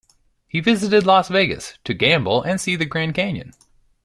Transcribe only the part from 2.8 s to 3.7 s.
Grand Canyon.